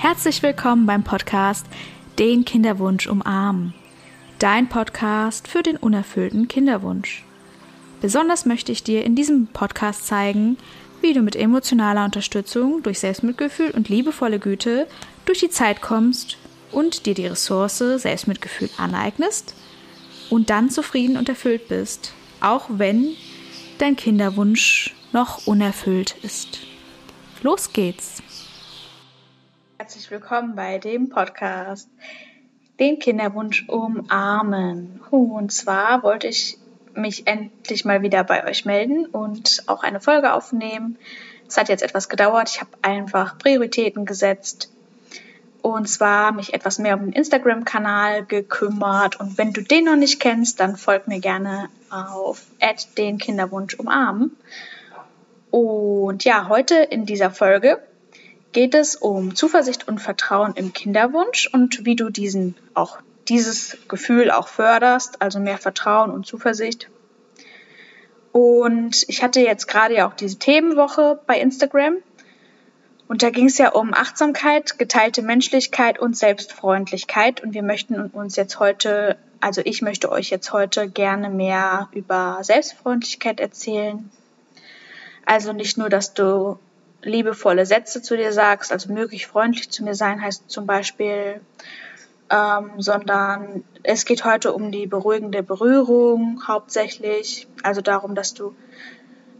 [0.00, 1.66] Herzlich willkommen beim Podcast
[2.20, 3.74] Den Kinderwunsch umarmen.
[4.38, 7.24] Dein Podcast für den unerfüllten Kinderwunsch.
[8.00, 10.56] Besonders möchte ich dir in diesem Podcast zeigen,
[11.00, 14.86] wie du mit emotionaler Unterstützung durch Selbstmitgefühl und liebevolle Güte
[15.24, 16.38] durch die Zeit kommst
[16.70, 19.52] und dir die Ressource Selbstmitgefühl aneignest
[20.30, 23.16] und dann zufrieden und erfüllt bist, auch wenn
[23.78, 26.60] dein Kinderwunsch noch unerfüllt ist.
[27.42, 28.22] Los geht's!
[29.88, 31.88] Herzlich willkommen bei dem Podcast
[32.78, 35.00] Den Kinderwunsch umarmen.
[35.10, 36.58] Und zwar wollte ich
[36.92, 40.98] mich endlich mal wieder bei euch melden und auch eine Folge aufnehmen.
[41.48, 42.50] Es hat jetzt etwas gedauert.
[42.50, 44.70] Ich habe einfach Prioritäten gesetzt
[45.62, 49.18] und zwar mich etwas mehr um den Instagram-Kanal gekümmert.
[49.18, 52.44] Und wenn du den noch nicht kennst, dann folg mir gerne auf
[52.98, 54.36] den Kinderwunsch umarmen.
[55.50, 57.80] Und ja, heute in dieser Folge
[58.58, 64.32] geht es um Zuversicht und Vertrauen im Kinderwunsch und wie du diesen auch dieses Gefühl
[64.32, 66.90] auch förderst, also mehr Vertrauen und Zuversicht.
[68.32, 71.98] Und ich hatte jetzt gerade ja auch diese Themenwoche bei Instagram
[73.06, 77.40] und da ging es ja um Achtsamkeit, geteilte Menschlichkeit und Selbstfreundlichkeit.
[77.40, 82.40] Und wir möchten uns jetzt heute, also ich möchte euch jetzt heute gerne mehr über
[82.42, 84.10] Selbstfreundlichkeit erzählen.
[85.24, 86.58] Also nicht nur, dass du
[87.02, 91.40] liebevolle Sätze zu dir sagst, also möglich freundlich zu mir sein heißt zum Beispiel,
[92.30, 98.54] ähm, sondern es geht heute um die beruhigende Berührung hauptsächlich, also darum, dass du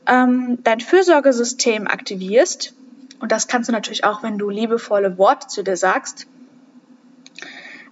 [0.06, 2.74] ähm, dein Fürsorgesystem aktivierst
[3.20, 6.26] und das kannst du natürlich auch, wenn du liebevolle Worte zu dir sagst.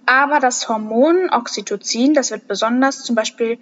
[0.05, 3.59] Aber das Hormon Oxytocin, das wird besonders zum Beispiel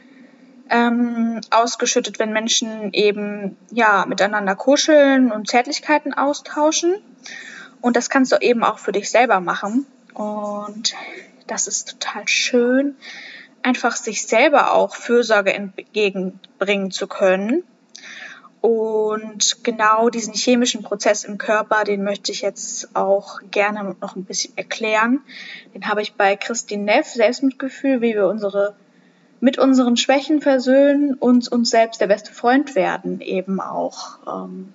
[0.69, 6.95] ähm, ausgeschüttet, wenn Menschen eben ja miteinander kuscheln und Zärtlichkeiten austauschen.
[7.81, 9.85] Und das kannst du eben auch für dich selber machen.
[10.13, 10.95] Und
[11.47, 12.95] das ist total schön,
[13.61, 17.63] einfach sich selber auch Fürsorge entgegenbringen zu können.
[18.61, 24.25] Und genau diesen chemischen Prozess im Körper, den möchte ich jetzt auch gerne noch ein
[24.25, 25.21] bisschen erklären.
[25.75, 28.75] Den habe ich bei Christine Neff, Selbstmitgefühl, wie wir unsere
[29.39, 34.73] mit unseren Schwächen versöhnen und uns selbst der beste Freund werden, eben auch ähm,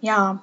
[0.00, 0.40] ja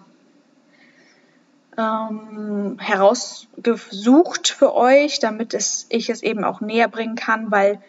[1.77, 7.81] ähm, herausgesucht für euch, damit es, ich es eben auch näher bringen kann, weil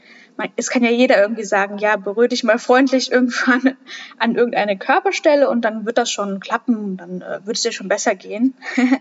[0.57, 3.77] es kann ja jeder irgendwie sagen, ja, berühre dich mal freundlich irgendwann
[4.19, 7.89] an irgendeine Körperstelle und dann wird das schon klappen, dann äh, wird es dir schon
[7.89, 8.55] besser gehen.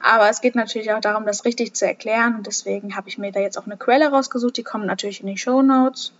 [0.00, 3.32] Aber es geht natürlich auch darum, das richtig zu erklären und deswegen habe ich mir
[3.32, 6.12] da jetzt auch eine Quelle rausgesucht, die kommt natürlich in die Show Notes.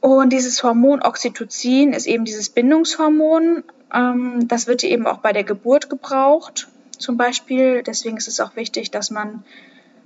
[0.00, 3.64] Und dieses Hormon Oxytocin ist eben dieses Bindungshormon.
[3.92, 7.82] Ähm, das wird eben auch bei der Geburt gebraucht, zum Beispiel.
[7.82, 9.44] Deswegen ist es auch wichtig, dass man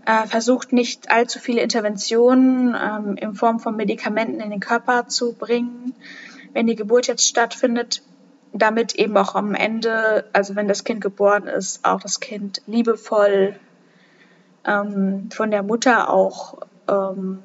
[0.06, 5.32] äh, versucht nicht allzu viele Interventionen ähm, in Form von Medikamenten in den Körper zu
[5.32, 5.94] bringen,
[6.53, 8.03] wenn die Geburt jetzt stattfindet,
[8.53, 13.56] damit eben auch am Ende, also wenn das Kind geboren ist, auch das Kind liebevoll
[14.64, 17.43] ähm, von der Mutter auch ähm,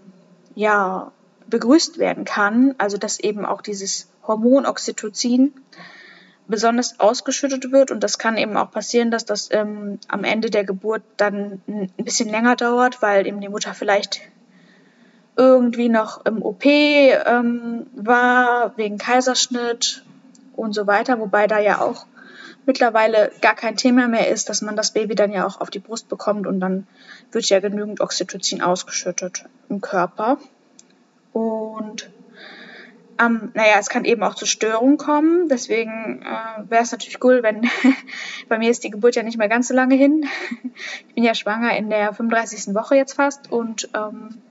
[0.55, 1.11] ja
[1.47, 5.53] begrüßt werden kann, also dass eben auch dieses Hormon Oxytocin
[6.49, 7.91] besonders ausgeschüttet wird.
[7.91, 11.89] Und das kann eben auch passieren, dass das ähm, am Ende der Geburt dann ein
[11.97, 14.21] bisschen länger dauert, weil eben die Mutter vielleicht
[15.37, 20.03] irgendwie noch im OP ähm, war, wegen Kaiserschnitt
[20.55, 22.05] und so weiter, wobei da ja auch
[22.65, 25.79] mittlerweile gar kein Thema mehr ist, dass man das Baby dann ja auch auf die
[25.79, 26.87] Brust bekommt und dann
[27.31, 30.37] wird ja genügend Oxytocin ausgeschüttet im Körper.
[31.31, 32.09] Und
[33.19, 35.49] ähm, naja, es kann eben auch zu Störungen kommen.
[35.49, 37.69] Deswegen äh, wäre es natürlich cool, wenn
[38.49, 40.25] bei mir ist die Geburt ja nicht mehr ganz so lange hin.
[41.09, 42.73] ich bin ja schwanger in der 35.
[42.73, 44.41] Woche jetzt fast und ähm,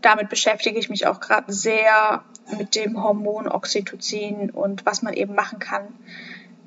[0.00, 2.22] damit beschäftige ich mich auch gerade sehr
[2.56, 5.88] mit dem Hormon Oxytocin und was man eben machen kann.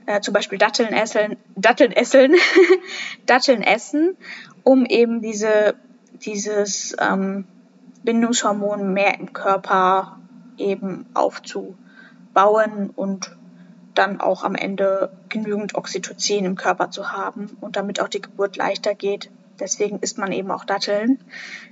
[0.06, 2.36] Äh, zum Beispiel Datteln essen, Datteln essen,
[3.26, 4.16] Datteln essen,
[4.64, 5.76] um eben diese,
[6.26, 7.46] dieses ähm,
[8.04, 10.21] Bindungshormon mehr im Körper
[10.58, 13.36] eben aufzubauen und
[13.94, 18.56] dann auch am Ende genügend Oxytocin im Körper zu haben und damit auch die Geburt
[18.56, 19.30] leichter geht.
[19.60, 21.20] Deswegen isst man eben auch Datteln.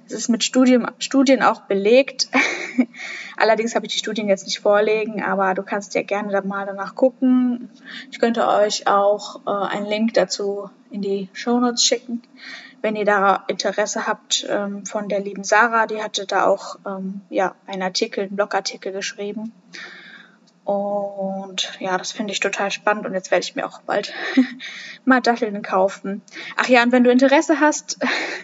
[0.06, 2.30] Es ist mit Studien, Studien auch belegt.
[3.38, 6.94] Allerdings habe ich die Studien jetzt nicht vorlegen, aber du kannst ja gerne mal danach
[6.94, 7.70] gucken.
[8.12, 12.22] Ich könnte euch auch äh, einen Link dazu in die Show Notes schicken
[12.82, 17.22] wenn ihr da Interesse habt ähm, von der lieben Sarah, die hatte da auch ähm,
[17.30, 19.54] ja, einen Artikel, einen Blogartikel geschrieben.
[20.64, 24.14] Und ja, das finde ich total spannend und jetzt werde ich mir auch bald
[25.06, 26.22] mal Datteln kaufen.
[26.58, 27.98] Ach ja, und wenn du Interesse hast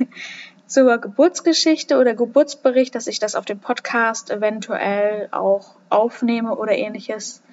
[0.68, 7.44] zur Geburtsgeschichte oder Geburtsbericht, dass ich das auf dem Podcast eventuell auch aufnehme oder ähnliches,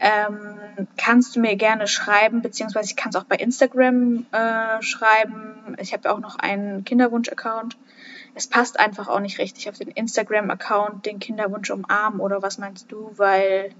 [0.00, 5.76] ähm, kannst du mir gerne schreiben, beziehungsweise ich kann es auch bei Instagram äh, schreiben.
[5.78, 7.76] Ich habe ja auch noch einen Kinderwunsch-Account.
[8.34, 12.90] Es passt einfach auch nicht richtig auf den Instagram-Account, den Kinderwunsch umarmen oder was meinst
[12.90, 13.70] du, weil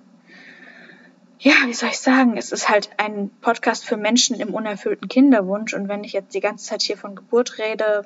[1.38, 5.72] ja, wie soll ich sagen, es ist halt ein Podcast für Menschen im unerfüllten Kinderwunsch
[5.72, 8.04] und wenn ich jetzt die ganze Zeit hier von Geburt rede,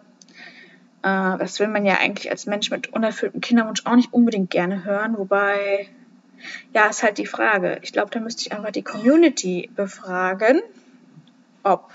[1.02, 4.84] äh, das will man ja eigentlich als Mensch mit unerfülltem Kinderwunsch auch nicht unbedingt gerne
[4.84, 5.88] hören, wobei
[6.72, 7.78] ja, ist halt die Frage.
[7.82, 10.60] Ich glaube, da müsste ich einfach die Community befragen,
[11.62, 11.90] ob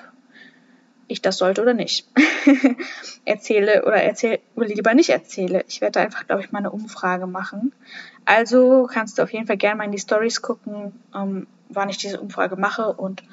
[1.07, 2.07] ich das sollte oder nicht.
[3.25, 5.65] erzähle oder erzähle oder lieber nicht erzähle.
[5.67, 7.73] Ich werde da einfach, glaube ich, mal eine Umfrage machen.
[8.25, 11.97] Also kannst du auf jeden Fall gerne mal in die Stories gucken, ähm, wann ich
[11.97, 13.23] diese Umfrage mache und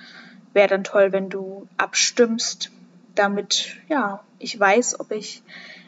[0.54, 2.70] wäre dann toll, wenn du abstimmst,
[3.14, 5.42] damit ja ich weiß, ob ich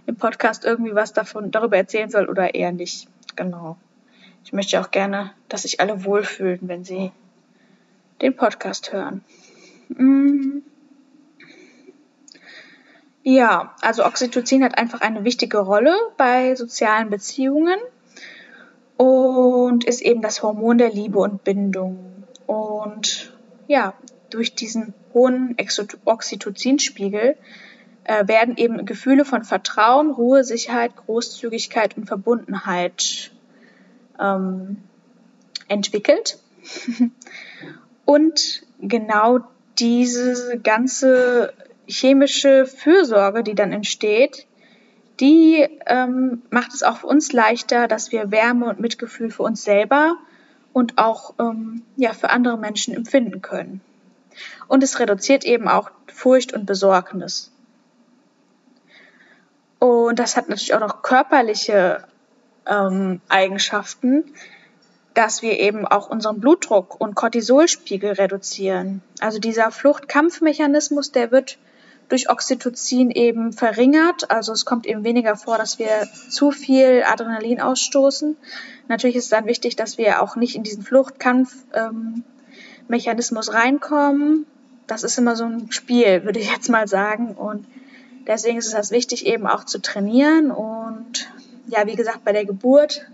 [0.06, 3.08] im Podcast irgendwie was davon darüber erzählen soll oder eher nicht.
[3.36, 3.76] Genau.
[4.48, 7.12] Ich möchte auch gerne, dass sich alle wohlfühlen, wenn sie
[8.22, 9.22] den Podcast hören.
[9.90, 10.60] Mm.
[13.22, 17.78] Ja, also Oxytocin hat einfach eine wichtige Rolle bei sozialen Beziehungen
[18.96, 22.24] und ist eben das Hormon der Liebe und Bindung.
[22.46, 23.36] Und
[23.66, 23.92] ja,
[24.30, 25.58] durch diesen hohen
[26.06, 27.36] Oxytocinspiegel
[28.04, 33.32] äh, werden eben Gefühle von Vertrauen, Ruhe, Sicherheit, Großzügigkeit und Verbundenheit
[34.20, 34.78] ähm,
[35.68, 36.38] entwickelt.
[38.04, 39.40] und genau
[39.78, 41.52] diese ganze
[41.86, 44.46] chemische Fürsorge, die dann entsteht,
[45.20, 49.64] die ähm, macht es auch für uns leichter, dass wir Wärme und Mitgefühl für uns
[49.64, 50.16] selber
[50.72, 53.80] und auch ähm, ja, für andere Menschen empfinden können.
[54.68, 57.50] Und es reduziert eben auch Furcht und Besorgnis.
[59.80, 62.04] Und das hat natürlich auch noch körperliche
[62.68, 64.24] ähm, Eigenschaften,
[65.14, 69.02] dass wir eben auch unseren Blutdruck und Cortisolspiegel reduzieren.
[69.20, 71.58] Also dieser Fluchtkampfmechanismus, der wird
[72.08, 74.30] durch Oxytocin eben verringert.
[74.30, 78.36] Also es kommt eben weniger vor, dass wir zu viel Adrenalin ausstoßen.
[78.88, 84.46] Natürlich ist es dann wichtig, dass wir auch nicht in diesen Fluchtkampfmechanismus ähm, reinkommen.
[84.86, 87.34] Das ist immer so ein Spiel, würde ich jetzt mal sagen.
[87.34, 87.66] Und
[88.26, 91.30] deswegen ist es wichtig, eben auch zu trainieren und
[91.68, 93.06] ja, wie gesagt, bei der Geburt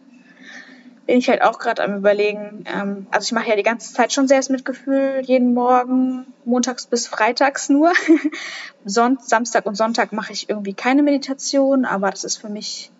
[1.06, 2.64] bin ich halt auch gerade am überlegen.
[2.66, 7.68] Ähm, also ich mache ja die ganze Zeit schon Selbstmitgefühl, jeden Morgen, montags bis freitags
[7.68, 7.92] nur.
[8.84, 12.90] Son Samstag und Sonntag mache ich irgendwie keine Meditation, aber das ist für mich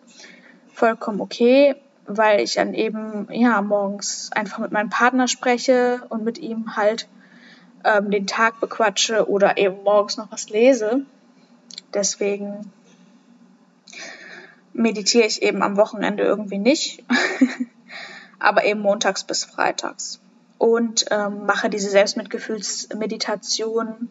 [0.72, 6.38] vollkommen okay, weil ich dann eben ja morgens einfach mit meinem Partner spreche und mit
[6.38, 7.08] ihm halt
[7.84, 11.02] ähm, den Tag bequatsche oder eben morgens noch was lese.
[11.94, 12.72] Deswegen
[14.74, 17.02] meditiere ich eben am Wochenende irgendwie nicht,
[18.38, 20.20] aber eben montags bis freitags.
[20.58, 24.08] Und ähm, mache diese Selbstmitgefühlsmeditation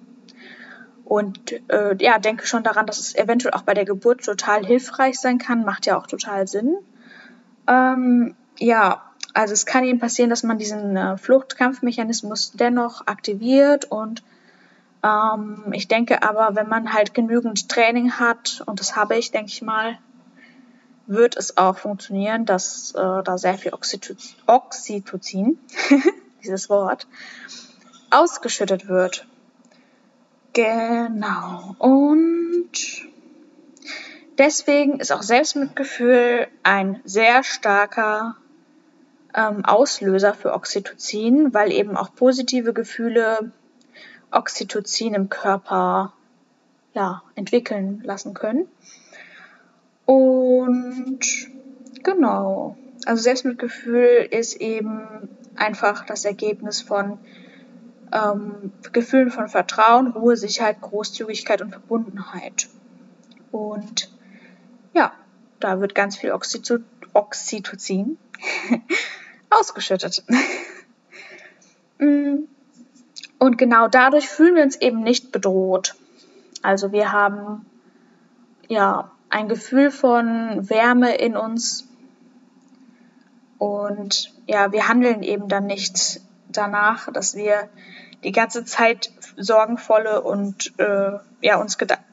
[1.06, 5.20] und äh, ja, denke schon daran, dass es eventuell auch bei der Geburt total hilfreich
[5.20, 6.78] sein kann, macht ja auch total Sinn.
[7.68, 14.24] Ähm, ja, also es kann Ihnen passieren, dass man diesen äh, Fluchtkampfmechanismus dennoch aktiviert und
[15.04, 19.50] ähm, ich denke aber, wenn man halt genügend Training hat, und das habe ich, denke
[19.50, 19.98] ich mal,
[21.06, 23.74] wird es auch funktionieren, dass äh, da sehr viel
[24.48, 25.60] Oxytocin,
[26.44, 27.08] dieses Wort,
[28.10, 29.28] ausgeschüttet wird.
[30.54, 31.76] Genau.
[31.80, 32.72] Und
[34.38, 38.38] deswegen ist auch Selbstmitgefühl ein sehr starker
[39.34, 43.52] ähm, Auslöser für Oxytocin, weil eben auch positive Gefühle
[44.32, 46.14] Oxytocin im Körper
[46.94, 48.68] ja, entwickeln lassen können.
[50.06, 51.20] Und
[52.04, 57.20] genau, also Selbstmitgefühl ist eben einfach das Ergebnis von
[58.12, 62.70] ähm, Gefühlen von Vertrauen, Ruhe, Sicherheit, Großzügigkeit und Verbundenheit.
[63.52, 64.12] Und
[64.94, 65.14] ja,
[65.60, 66.80] da wird ganz viel Oxyto
[67.14, 68.18] Oxytocin
[69.50, 70.24] ausgeschüttet.
[72.00, 72.46] Mm.
[73.38, 75.96] und genau dadurch fühlen wir uns eben nicht bedroht.
[76.64, 77.66] Also wir haben
[78.68, 81.88] ja ein Gefühl von Wärme in uns.
[83.58, 87.68] Und ja, wir handeln eben dann nicht danach, dass wir
[88.24, 92.06] die ganze Zeit sorgenvolle und äh, ja uns Gedanken,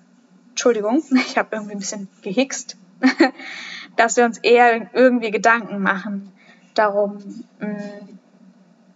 [0.50, 2.78] Entschuldigung, ich habe irgendwie ein bisschen gehickst,
[3.96, 6.32] dass wir uns eher irgendwie Gedanken machen
[6.72, 8.18] darum, mh, mm,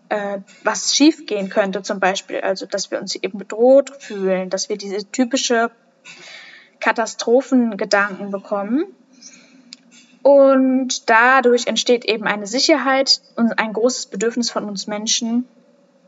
[0.08, 2.40] äh, was schiefgehen könnte, zum Beispiel.
[2.40, 5.70] Also, dass wir uns eben bedroht fühlen, dass wir diese typische
[6.80, 8.86] Katastrophengedanken bekommen.
[10.22, 15.46] Und dadurch entsteht eben eine Sicherheit und ein großes Bedürfnis von uns Menschen,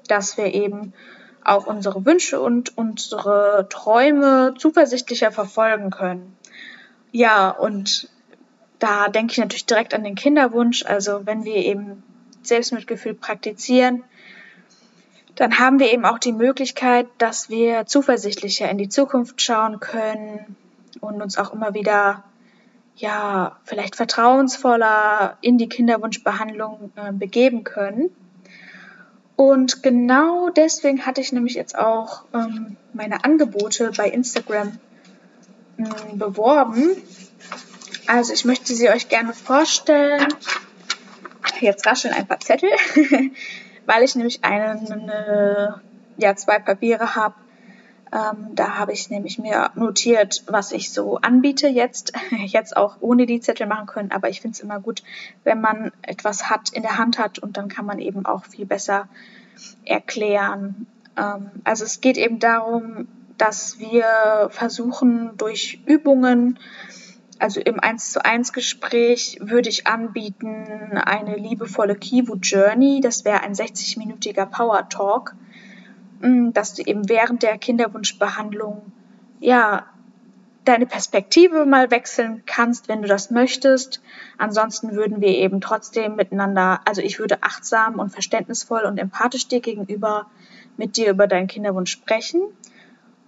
[0.08, 0.94] dass wir eben
[1.44, 6.36] auch unsere Wünsche und unsere Träume zuversichtlicher verfolgen können.
[7.12, 8.08] Ja, und
[8.78, 10.84] da denke ich natürlich direkt an den Kinderwunsch.
[10.84, 12.02] Also wenn wir eben
[12.42, 14.02] Selbstmitgefühl praktizieren,
[15.36, 20.56] dann haben wir eben auch die Möglichkeit, dass wir zuversichtlicher in die Zukunft schauen können
[21.00, 22.24] und uns auch immer wieder
[22.96, 28.10] ja vielleicht vertrauensvoller in die Kinderwunschbehandlung äh, begeben können.
[29.36, 34.78] Und genau deswegen hatte ich nämlich jetzt auch ähm, meine Angebote bei Instagram
[35.76, 36.96] mh, hm, beworben.
[38.06, 40.28] Also ich möchte sie euch gerne vorstellen.
[41.60, 42.70] Jetzt rascheln ein paar Zettel,
[43.86, 45.80] weil ich nämlich einen, eine,
[46.16, 47.34] ja, zwei Papiere habe.
[48.12, 52.12] Ähm, da habe ich nämlich mir notiert, was ich so anbiete jetzt.
[52.30, 55.02] Jetzt auch ohne die Zettel machen können, aber ich finde es immer gut,
[55.42, 58.66] wenn man etwas hat, in der Hand hat und dann kann man eben auch viel
[58.66, 59.08] besser
[59.84, 60.86] erklären.
[61.16, 66.58] Ähm, also es geht eben darum, dass wir versuchen, durch Übungen,
[67.38, 73.00] also im 1 zu 1 Gespräch würde ich anbieten eine liebevolle Kivu Journey.
[73.00, 75.34] Das wäre ein 60-minütiger Power Talk,
[76.20, 78.92] mm, dass du eben während der Kinderwunschbehandlung
[79.40, 79.86] ja
[80.64, 84.02] deine Perspektive mal wechseln kannst, wenn du das möchtest.
[84.36, 89.60] Ansonsten würden wir eben trotzdem miteinander, also ich würde achtsam und verständnisvoll und empathisch dir
[89.60, 90.26] gegenüber
[90.76, 92.42] mit dir über deinen Kinderwunsch sprechen.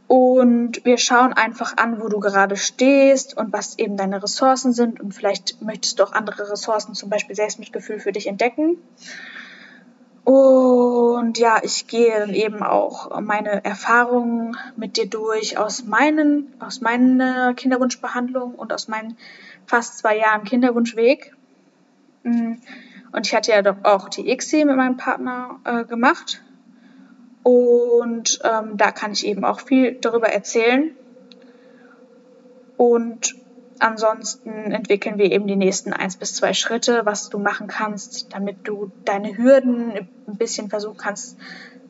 [0.09, 5.01] Und wir schauen einfach an, wo du gerade stehst und was eben deine Ressourcen sind.
[5.01, 8.79] Und vielleicht möchtest du auch andere Ressourcen, zum Beispiel Selbstmitgefühl, für dich entdecken.
[10.25, 16.81] Und ja, ich gehe dann eben auch meine Erfahrungen mit dir durch aus meinen, aus
[16.81, 19.17] meiner Kinderwunschbehandlung und aus meinen
[19.67, 21.35] fast zwei Jahren Kinderwunschweg.
[22.25, 22.55] Mm,
[23.13, 26.43] und ich hatte ja doch auch die ICSI mit meinem Partner äh, gemacht.
[27.49, 30.91] Und ähm, da kann ich eben auch viel darüber erzählen.
[32.77, 33.35] Und
[33.81, 38.57] Ansonsten entwickeln wir eben die nächsten eins bis zwei Schritte, was du machen kannst, damit
[38.65, 41.39] du deine Hürden ein bisschen versuchen kannst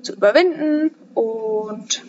[0.02, 2.04] zu überwinden und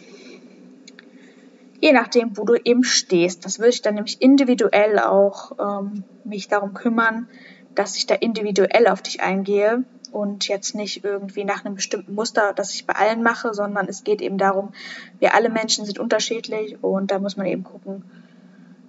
[1.80, 3.46] je nachdem, wo du eben stehst.
[3.46, 7.30] Das würde ich dann nämlich individuell auch ähm, mich darum kümmern,
[7.74, 12.54] dass ich da individuell auf dich eingehe und jetzt nicht irgendwie nach einem bestimmten Muster,
[12.54, 14.74] das ich bei allen mache, sondern es geht eben darum,
[15.20, 18.04] wir alle Menschen sind unterschiedlich und da muss man eben gucken,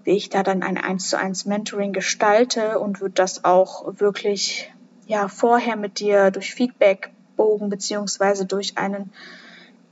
[0.04, 4.72] wie ich da dann ein 1 zu 1 Mentoring gestalte und würde das auch wirklich
[5.06, 9.12] ja vorher mit dir durch Feedbackbogen beziehungsweise durch einen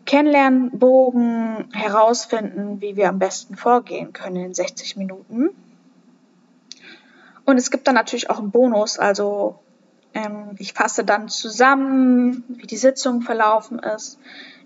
[0.07, 5.51] Kennenlernbogen herausfinden, wie wir am besten vorgehen können in 60 Minuten.
[7.45, 9.59] Und es gibt dann natürlich auch einen Bonus, also
[10.19, 14.19] ähm, ich fasse dann zusammen, wie die Sitzung verlaufen ist,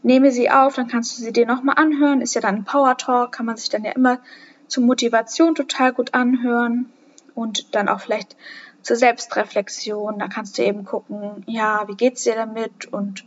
[0.02, 2.96] nehme sie auf, dann kannst du sie dir nochmal anhören, ist ja dann ein Power
[2.96, 4.18] Talk, kann man sich dann ja immer
[4.66, 6.90] zur Motivation total gut anhören
[7.34, 8.36] und dann auch vielleicht
[8.82, 10.18] zur Selbstreflexion.
[10.18, 13.24] Da kannst du eben gucken, ja, wie geht's dir damit und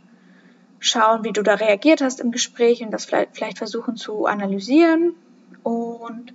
[0.80, 5.14] schauen, wie du da reagiert hast im Gespräch und das vielleicht, vielleicht versuchen zu analysieren.
[5.62, 6.34] Und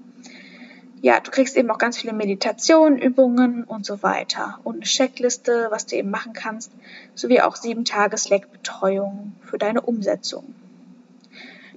[1.02, 5.68] ja, du kriegst eben auch ganz viele Meditationen, Übungen und so weiter und eine Checkliste,
[5.72, 6.72] was du eben machen kannst,
[7.16, 10.54] sowie auch sieben Tage Slack-Betreuung für deine Umsetzung.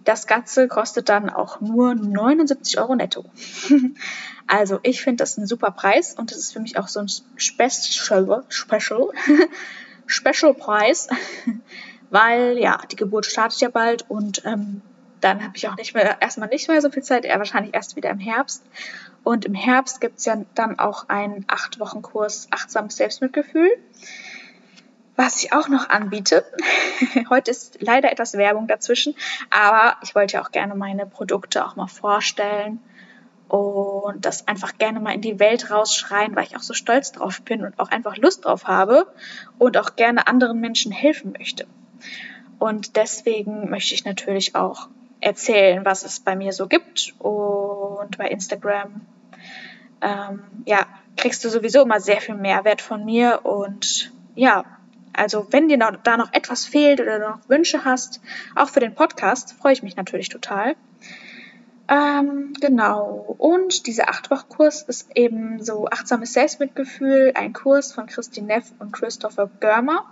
[0.04, 3.24] Das Ganze kostet dann auch nur 79 Euro netto.
[4.46, 7.08] also ich finde das ein super Preis und das ist für mich auch so ein
[7.08, 9.10] Special, Special,
[10.06, 11.08] Special Preis,
[12.10, 14.82] weil ja, die Geburt startet ja bald und ähm,
[15.22, 17.96] dann habe ich auch nicht mehr, erstmal nicht mehr so viel Zeit, eher wahrscheinlich erst
[17.96, 18.62] wieder im Herbst.
[19.24, 23.70] Und im Herbst gibt es ja dann auch einen acht Wochen Kurs Achtsames Selbstmitgefühl.
[25.16, 26.44] Was ich auch noch anbiete,
[27.30, 29.14] heute ist leider etwas Werbung dazwischen,
[29.48, 32.80] aber ich wollte ja auch gerne meine Produkte auch mal vorstellen
[33.48, 37.42] und das einfach gerne mal in die Welt rausschreien, weil ich auch so stolz drauf
[37.42, 39.06] bin und auch einfach Lust drauf habe
[39.58, 41.66] und auch gerne anderen Menschen helfen möchte.
[42.58, 44.88] Und deswegen möchte ich natürlich auch
[45.24, 49.00] erzählen, was es bei mir so gibt und bei Instagram.
[50.02, 54.64] Ähm, ja, kriegst du sowieso immer sehr viel Mehrwert von mir und ja,
[55.14, 58.20] also wenn dir da noch etwas fehlt oder du noch Wünsche hast,
[58.54, 60.76] auch für den Podcast, freue ich mich natürlich total.
[61.88, 63.34] Ähm, genau.
[63.38, 69.48] Und dieser Acht-Wochen-Kurs ist eben so achtsames Selbstmitgefühl, ein Kurs von Christine Neff und Christopher
[69.60, 70.04] Görmer.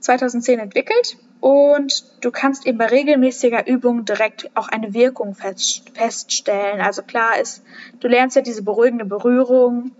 [0.00, 6.80] 2010 entwickelt und du kannst eben bei regelmäßiger Übung direkt auch eine Wirkung fest, feststellen.
[6.80, 7.64] Also klar ist,
[7.98, 9.90] du lernst ja diese beruhigende Berührung.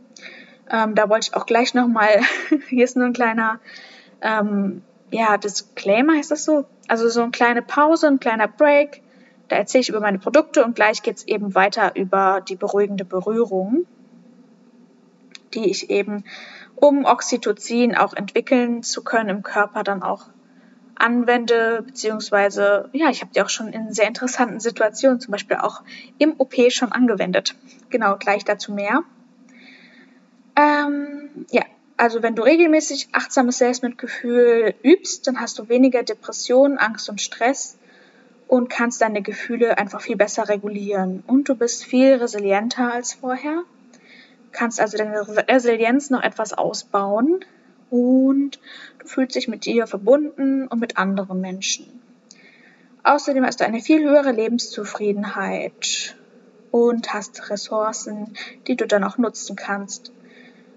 [0.70, 2.20] Ähm, da wollte ich auch gleich nochmal,
[2.68, 3.58] hier ist nur ein kleiner,
[4.20, 6.64] ähm, ja, Disclaimer heißt das so.
[6.86, 9.02] Also so eine kleine Pause, ein kleiner Break.
[9.48, 13.04] Da erzähle ich über meine Produkte und gleich geht es eben weiter über die beruhigende
[13.04, 13.84] Berührung,
[15.54, 16.22] die ich eben
[16.76, 20.26] um Oxytocin auch entwickeln zu können im Körper dann auch
[21.02, 25.82] anwende, beziehungsweise, ja, ich habe die auch schon in sehr interessanten Situationen, zum Beispiel auch
[26.18, 27.54] im OP schon angewendet.
[27.90, 29.02] Genau, gleich dazu mehr.
[30.56, 31.62] Ähm, ja,
[31.96, 37.78] also wenn du regelmäßig achtsames Selbstmitgefühl übst, dann hast du weniger Depressionen, Angst und Stress
[38.48, 41.22] und kannst deine Gefühle einfach viel besser regulieren.
[41.26, 43.64] Und du bist viel resilienter als vorher
[44.52, 47.44] kannst also deine Resilienz noch etwas ausbauen
[47.92, 48.58] und
[49.00, 52.00] du fühlst dich mit dir verbunden und mit anderen Menschen.
[53.04, 56.16] Außerdem hast du eine viel höhere Lebenszufriedenheit
[56.70, 58.34] und hast Ressourcen,
[58.66, 60.10] die du dann auch nutzen kannst.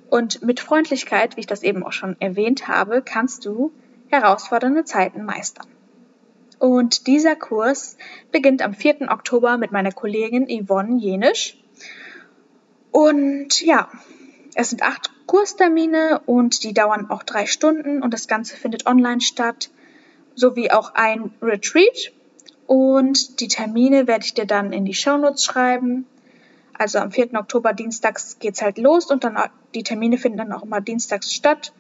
[0.10, 3.72] Und mit Freundlichkeit, wie ich das eben auch schon erwähnt habe, kannst du
[4.10, 5.68] herausfordernde Zeiten meistern.
[6.60, 7.98] Und dieser Kurs
[8.34, 9.10] beginnt am 4.
[9.10, 11.58] Oktober mit meiner Kollegin Yvonne Jenisch.
[12.92, 13.90] Und ja,
[14.56, 19.22] es sind acht Kurstermine und die dauern auch drei Stunden und das Ganze findet online
[19.22, 19.70] statt,
[20.36, 22.12] sowie auch ein Retreat.
[22.68, 26.06] Und die Termine werde ich dir dann in die Shownotes schreiben.
[26.74, 27.34] Also am 4.
[27.36, 29.38] Oktober dienstags geht's halt los und dann
[29.74, 31.74] die Termine finden dann auch immer dienstags statt.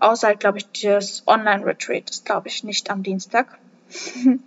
[0.00, 3.58] Außer halt, glaube ich, das Online-Retreat ist, glaube ich, nicht am Dienstag.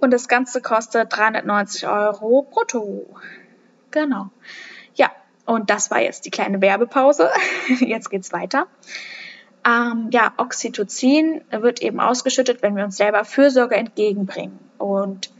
[0.00, 3.06] und das Ganze kostet 390 Euro brutto.
[3.90, 4.30] Genau.
[5.48, 7.30] Und das war jetzt die kleine Werbepause.
[7.80, 8.66] Jetzt geht's weiter.
[9.66, 14.58] Ähm, ja, Oxytocin wird eben ausgeschüttet, wenn wir uns selber Fürsorge entgegenbringen.
[14.76, 15.30] Und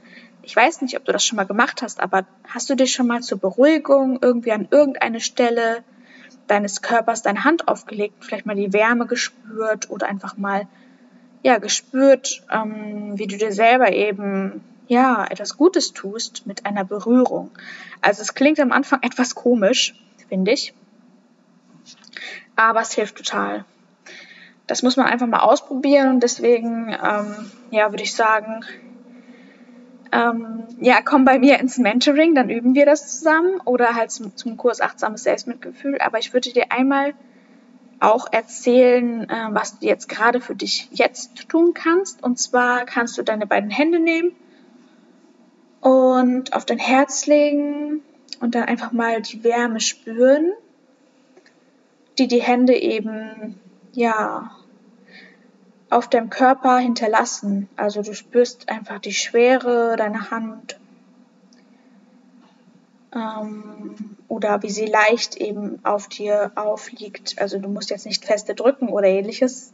[0.41, 3.07] ich weiß nicht, ob du das schon mal gemacht hast, aber hast du dich schon
[3.07, 5.85] mal zur Beruhigung irgendwie an irgendeine Stelle
[6.47, 10.67] deines Körpers deine Hand aufgelegt, vielleicht mal die Wärme gespürt oder einfach mal
[11.43, 17.51] ja gespürt, ähm, wie du dir selber eben ja, etwas Gutes tust mit einer Berührung.
[18.01, 19.95] Also es klingt am Anfang etwas komisch,
[20.29, 20.75] finde ich.
[22.57, 23.65] Aber es hilft total.
[24.67, 28.65] Das muss man einfach mal ausprobieren und deswegen, ähm, ja, würde ich sagen,
[30.11, 34.37] ähm, ja, komm bei mir ins Mentoring, dann üben wir das zusammen oder halt zum,
[34.37, 35.99] zum Kurs Achtsames Selbstmitgefühl.
[36.01, 37.15] Aber ich würde dir einmal
[38.01, 42.23] auch erzählen, äh, was du jetzt gerade für dich jetzt tun kannst.
[42.23, 44.33] Und zwar kannst du deine beiden Hände nehmen
[45.81, 48.03] und auf dein Herz legen
[48.41, 50.53] und dann einfach mal die Wärme spüren,
[52.19, 53.59] die die Hände eben,
[53.93, 54.51] ja,
[55.91, 57.69] auf deinem Körper hinterlassen.
[57.77, 60.79] Also du spürst einfach die Schwere deiner Hand
[63.15, 63.95] ähm,
[64.29, 67.37] oder wie sie leicht eben auf dir aufliegt.
[67.39, 69.73] Also du musst jetzt nicht feste drücken oder ähnliches.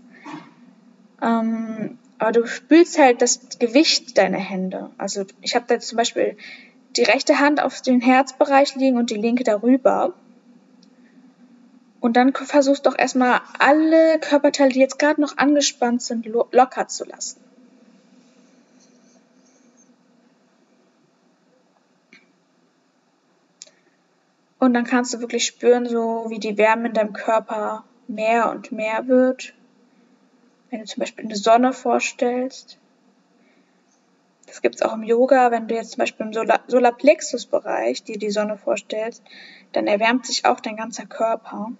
[1.21, 4.91] Ähm, aber du spürst halt das Gewicht deiner Hände.
[4.97, 6.39] Also ich habe da zum Beispiel
[6.97, 10.15] die rechte Hand auf den Herzbereich liegen und die linke darüber.
[12.01, 16.89] Und dann versuchst doch erstmal alle Körperteile, die jetzt gerade noch angespannt sind, lo locker
[16.89, 17.41] zu lassen.
[24.59, 28.73] Und dann kannst du wirklich spüren, so wie die Wärme in deinem Körper mehr und
[28.73, 29.53] mehr wird.
[30.75, 32.81] Wenn du zum Beispiel eine Sonne vorstellst.
[34.49, 38.19] Das gibt es auch im Yoga, wenn du jetzt zum Beispiel im Solar Solarplexus-Bereich dir
[38.19, 39.23] die Sonne vorstellst,
[39.71, 41.71] dann erwärmt sich auch dein ganzer Körper.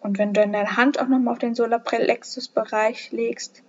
[0.00, 3.62] Und wenn du deine Hand auch nochmal auf den Solarplexus-Bereich legst,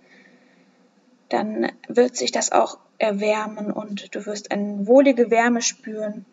[1.30, 6.26] dann wird sich das auch erwärmen und du wirst eine wohlige Wärme spüren.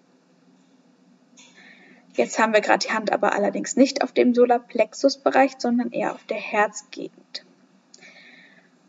[2.15, 6.25] Jetzt haben wir gerade die Hand aber allerdings nicht auf dem Solarplexus-Bereich, sondern eher auf
[6.25, 7.45] der Herzgegend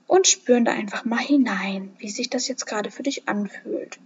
[0.07, 3.99] und spüren da einfach mal hinein, wie sich das jetzt gerade für dich anfühlt.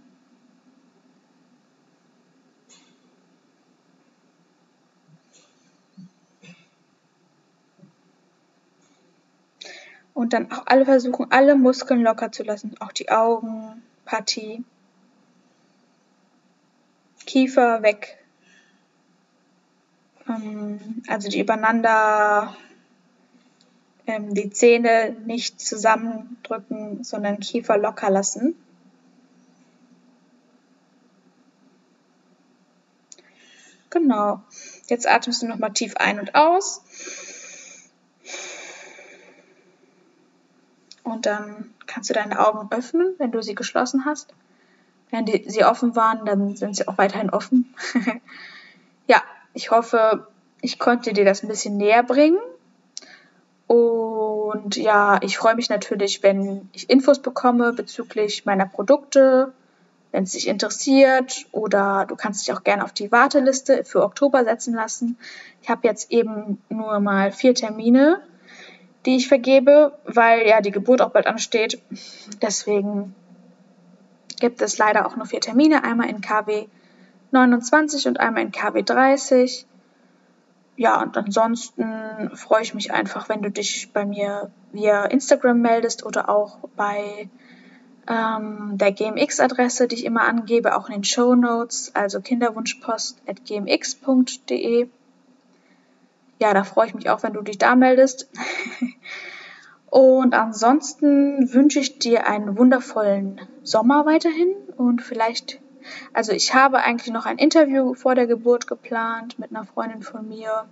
[10.13, 14.65] Und dann auch alle versuchen, alle Muskeln locker zu lassen, auch die Augen, Partie,
[17.25, 18.17] Kiefer weg.
[20.27, 22.55] Ähm, also die übereinander
[24.09, 28.55] ähm, die Zähne nicht zusammendrücken, sondern Kiefer locker lassen.
[33.89, 34.41] Genau.
[34.87, 36.81] Jetzt atmest du nochmal tief ein und aus.
[41.09, 44.33] und dann kannst du deine Augen öffnen, wenn du sie geschlossen hast.
[45.11, 47.73] Wenn die, sie offen waren, dann sind sie auch weiterhin offen.
[49.07, 49.21] ja,
[49.53, 50.27] ich hoffe,
[50.61, 52.39] ich konnte dir das ein bisschen näher bringen.
[53.67, 53.98] Und
[54.75, 59.53] ja, ich freue mich natürlich, wenn ich Infos bekomme bezüglich meiner Produkte,
[60.11, 64.43] wenn es dich interessiert oder du kannst dich auch gerne auf die Warteliste für Oktober
[64.43, 65.17] setzen lassen.
[65.61, 68.21] Ich habe jetzt eben nur mal vier Termine,
[69.05, 71.81] die ich vergebe, weil ja die Geburt auch bald ansteht.
[72.41, 73.15] Deswegen
[74.39, 76.67] gibt es leider auch nur vier Termine, einmal in KW
[77.31, 79.65] 29 und einmal in KW 30.
[80.79, 86.05] Ja, und ansonsten freue ich mich einfach, wenn du dich bei mir via Instagram meldest
[86.05, 87.27] oder auch bei
[88.07, 94.87] ähm, der GMX-Adresse, die ich immer angebe, auch in den Show Notes, also kinderwunschpost.gmx.de.
[96.39, 98.29] Ja, da freue ich mich auch, wenn du dich da meldest.
[99.89, 105.59] und ansonsten wünsche ich dir einen wundervollen Sommer weiterhin und vielleicht,
[106.13, 110.27] also ich habe eigentlich noch ein Interview vor der Geburt geplant mit einer Freundin von
[110.27, 110.65] mir.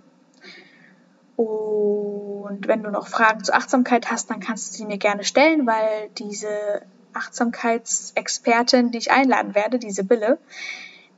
[1.36, 5.66] Und wenn du noch Fragen zur Achtsamkeit hast, dann kannst du sie mir gerne stellen,
[5.66, 6.82] weil diese
[7.14, 10.38] Achtsamkeitsexpertin, die ich einladen werde, die Sibylle,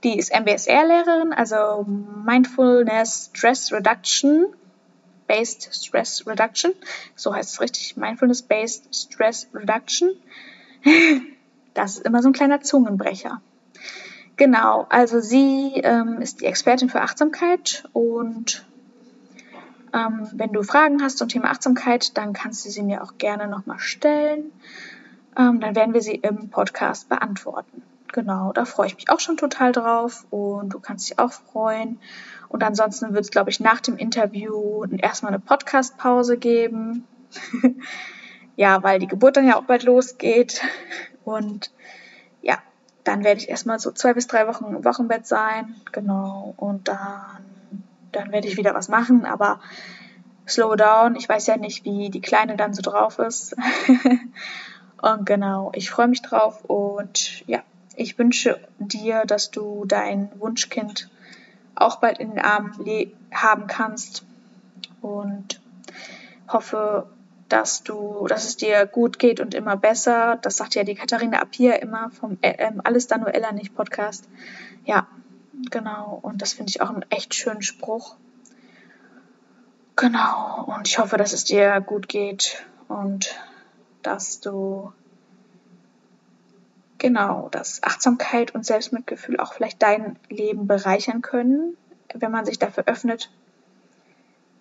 [0.04, 4.46] die ist MBSR-Lehrerin, also Mindfulness Stress Reduction,
[5.26, 6.72] Based Stress Reduction,
[7.14, 10.10] so heißt es richtig, Mindfulness Based Stress Reduction.
[11.72, 13.40] Das ist immer so ein kleiner Zungenbrecher.
[14.40, 18.64] Genau, also sie ähm, ist die Expertin für Achtsamkeit und
[19.92, 23.48] ähm, wenn du Fragen hast zum Thema Achtsamkeit, dann kannst du sie mir auch gerne
[23.48, 24.50] nochmal stellen
[25.36, 27.82] ähm, dann werden wir sie im Podcast beantworten.
[28.12, 32.00] Genau, da freue ich mich auch schon total drauf und du kannst dich auch freuen.
[32.48, 37.06] Und ansonsten wird es, glaube ich, nach dem Interview erstmal eine Podcast-Pause geben.
[38.56, 40.62] ja, weil die Geburt dann ja auch bald losgeht.
[41.24, 41.70] Und
[43.04, 45.74] dann werde ich erstmal so zwei bis drei Wochen im Wochenbett sein.
[45.92, 46.54] Genau.
[46.56, 47.44] Und dann,
[48.12, 49.24] dann werde ich wieder was machen.
[49.24, 49.60] Aber
[50.46, 51.16] slow down.
[51.16, 53.56] Ich weiß ja nicht, wie die Kleine dann so drauf ist.
[55.02, 57.62] Und genau, ich freue mich drauf und ja,
[57.96, 61.08] ich wünsche dir, dass du dein Wunschkind
[61.74, 62.74] auch bald in den Armen
[63.32, 64.24] haben kannst
[65.00, 65.60] und
[66.48, 67.06] hoffe,
[67.50, 70.38] dass du, dass es dir gut geht und immer besser.
[70.40, 74.28] Das sagt ja die Katharina Appier immer vom ähm, Alles Danuella nicht Podcast.
[74.84, 75.06] Ja,
[75.70, 76.18] genau.
[76.22, 78.16] Und das finde ich auch einen echt schönen Spruch.
[79.96, 80.64] Genau.
[80.64, 83.36] Und ich hoffe, dass es dir gut geht und
[84.02, 84.92] dass du
[86.98, 91.76] genau, dass Achtsamkeit und Selbstmitgefühl auch vielleicht dein Leben bereichern können,
[92.14, 93.30] wenn man sich dafür öffnet,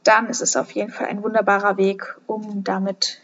[0.10, 3.22] dann ist es auf jeden Fall ein wunderbarer Weg, um damit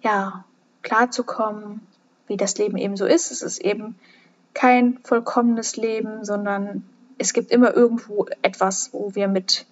[0.00, 0.44] ja
[0.82, 1.84] klarzukommen,
[2.28, 3.32] wie das Leben eben so ist.
[3.32, 3.98] Es ist eben
[4.54, 9.66] kein vollkommenes Leben, sondern es gibt immer irgendwo etwas, wo wir mit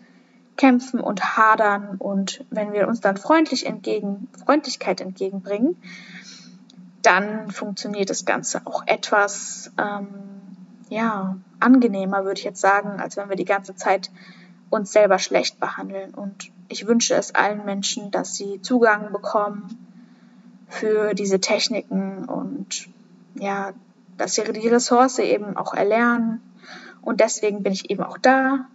[0.57, 5.81] kämpfen und hadern und wenn wir uns dann freundlich entgegen, Freundlichkeit entgegenbringen,
[7.03, 10.09] dann funktioniert das Ganze auch etwas ähm,
[10.89, 14.11] ja, angenehmer, würde ich jetzt sagen, als wenn wir die ganze Zeit
[14.71, 16.15] uns selber schlecht behandeln.
[16.15, 19.87] Und ich wünsche es allen Menschen, dass sie Zugang bekommen
[20.69, 22.89] für diese Techniken und
[23.35, 23.73] ja,
[24.17, 26.41] dass sie die Ressource eben auch erlernen.
[27.03, 28.67] Und deswegen bin ich eben auch da,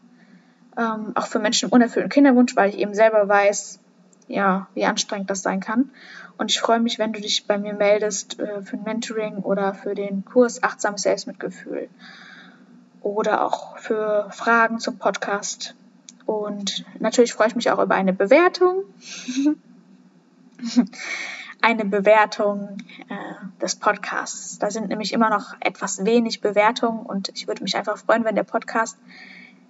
[0.78, 3.80] ähm, auch für Menschen im unerfüllten Kinderwunsch, weil ich eben selber weiß,
[4.28, 5.90] ja, wie anstrengend das sein kann.
[6.38, 9.74] Und ich freue mich, wenn du dich bei mir meldest äh, für ein Mentoring oder
[9.74, 11.90] für den Kurs Achtsames Selbstmitgefühl
[13.02, 15.76] oder auch für Fragen zum Podcast.
[16.32, 18.86] Und natürlich freue ich mich auch über eine Bewertung.
[21.62, 22.78] eine Bewertung
[23.10, 24.58] äh, des Podcasts.
[24.58, 28.36] Da sind nämlich immer noch etwas wenig Bewertungen und ich würde mich einfach freuen, wenn
[28.36, 28.98] der Podcast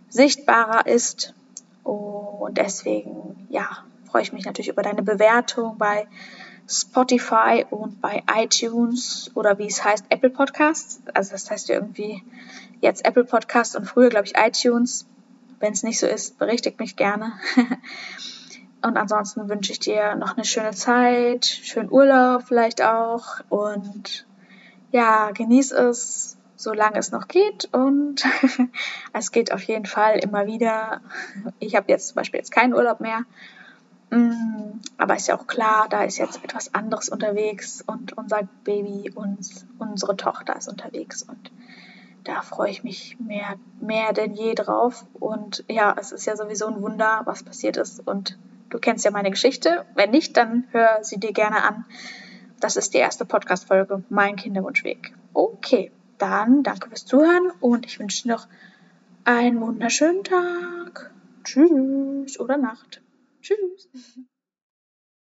[0.10, 1.34] sichtbarer ist.
[1.84, 6.06] Und deswegen, ja, freue ich mich natürlich über deine Bewertung bei
[6.68, 11.02] Spotify und bei iTunes oder wie es heißt, Apple Podcasts.
[11.16, 12.24] Also das heißt ja irgendwie
[12.82, 15.08] jetzt Apple Podcasts und früher, glaube ich, iTunes.
[15.62, 17.34] Wenn es nicht so ist, berichtigt mich gerne.
[18.82, 23.42] und ansonsten wünsche ich dir noch eine schöne Zeit, schönen Urlaub vielleicht auch.
[23.48, 24.26] Und
[24.92, 27.70] ja, genieß es, solange es noch geht.
[27.72, 28.24] Und
[29.14, 31.02] es geht auf jeden Fall immer wieder.
[31.60, 33.22] Ich habe jetzt zum Beispiel jetzt keinen Urlaub mehr.
[34.10, 37.84] Mm, aber ist ja auch klar, da ist jetzt etwas anderes unterwegs.
[37.86, 41.22] Und unser Baby, uns, unsere Tochter ist unterwegs.
[41.22, 41.52] Und
[42.24, 45.06] da freue ich mich mehr, mehr denn je drauf.
[45.14, 48.38] Und ja, es ist ja sowieso ein Wunder, was passiert ist und
[48.72, 49.86] Du kennst ja meine Geschichte.
[49.96, 51.86] Wenn nicht, dann hör sie dir gerne an.
[52.62, 55.14] Das ist die erste Podcast-Folge, mein Kinderwunschweg.
[55.34, 58.48] Okay, dann danke fürs Zuhören und ich wünsche dir noch
[59.26, 61.12] einen wunderschönen Tag.
[61.44, 63.02] Tschüss oder Nacht.
[63.42, 63.90] Tschüss.